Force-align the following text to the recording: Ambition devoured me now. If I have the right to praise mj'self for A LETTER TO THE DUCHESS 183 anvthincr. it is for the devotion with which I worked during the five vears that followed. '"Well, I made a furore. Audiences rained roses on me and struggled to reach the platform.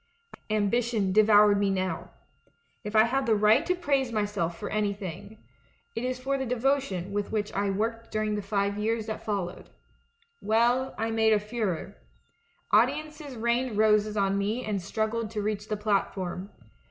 Ambition 0.49 1.11
devoured 1.11 1.59
me 1.59 1.69
now. 1.69 2.09
If 2.83 2.95
I 2.95 3.03
have 3.03 3.27
the 3.27 3.35
right 3.35 3.63
to 3.67 3.75
praise 3.75 4.09
mj'self 4.11 4.55
for 4.55 4.67
A 4.69 4.73
LETTER 4.81 4.93
TO 4.93 4.93
THE 4.93 4.93
DUCHESS 4.97 5.37
183 5.37 5.37
anvthincr. 5.37 5.37
it 5.95 6.03
is 6.09 6.19
for 6.19 6.37
the 6.39 6.45
devotion 6.47 7.11
with 7.13 7.31
which 7.31 7.53
I 7.53 7.69
worked 7.69 8.09
during 8.09 8.33
the 8.33 8.41
five 8.41 8.73
vears 8.73 9.05
that 9.05 9.23
followed. 9.23 9.69
'"Well, 10.41 10.95
I 10.97 11.11
made 11.11 11.33
a 11.33 11.39
furore. 11.39 11.97
Audiences 12.71 13.35
rained 13.35 13.77
roses 13.77 14.17
on 14.17 14.39
me 14.39 14.65
and 14.65 14.81
struggled 14.81 15.29
to 15.29 15.43
reach 15.43 15.67
the 15.67 15.77
platform. 15.77 16.49